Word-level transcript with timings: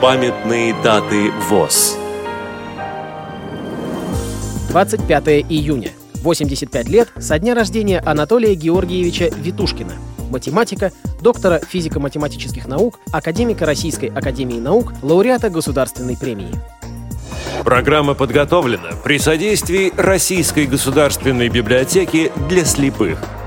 Памятные 0.00 0.74
даты 0.82 1.30
ВОЗ 1.50 1.98
25 4.70 5.28
июня. 5.50 5.90
85 6.22 6.88
лет 6.88 7.08
со 7.18 7.38
дня 7.38 7.54
рождения 7.54 8.00
Анатолия 8.00 8.54
Георгиевича 8.54 9.28
Витушкина, 9.36 9.92
математика, 10.30 10.90
доктора 11.20 11.58
физико-математических 11.58 12.66
наук, 12.66 12.98
академика 13.12 13.66
Российской 13.66 14.06
академии 14.06 14.58
наук, 14.58 14.94
лауреата 15.02 15.50
государственной 15.50 16.16
премии. 16.16 16.54
Программа 17.62 18.14
подготовлена 18.14 18.92
при 19.04 19.18
содействии 19.18 19.92
Российской 19.98 20.64
государственной 20.64 21.50
библиотеки 21.50 22.32
для 22.48 22.64
слепых– 22.64 23.18